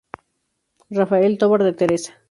Rafael 0.89 1.37
Tovar 1.37 1.63
de 1.63 1.73
Teresa. 1.73 2.19